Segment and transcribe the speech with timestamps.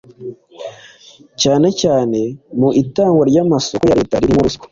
[1.41, 2.19] cyane cyane
[2.59, 4.59] mu itangwa ry’amasoko ya Leta ririmo ruswa